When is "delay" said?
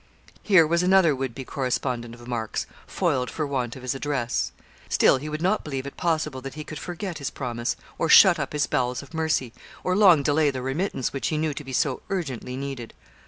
10.23-10.49